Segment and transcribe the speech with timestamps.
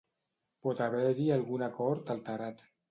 [0.67, 2.69] Pot haver-hi algun acord alterat.